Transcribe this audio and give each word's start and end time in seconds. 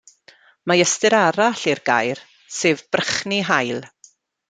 Mae 0.71 0.81
ystyr 0.85 1.15
arall 1.17 1.61
i'r 1.73 1.83
gair, 1.91 2.25
sef 2.59 2.85
brychni 2.97 3.43
haul. 3.53 3.89